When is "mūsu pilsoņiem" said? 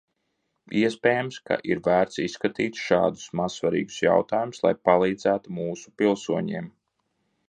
5.59-6.71